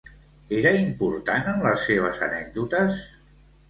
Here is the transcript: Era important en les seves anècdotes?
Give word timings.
Era 0.59 0.71
important 0.85 1.53
en 1.53 1.63
les 1.69 1.87
seves 1.93 2.27
anècdotes? 2.33 3.03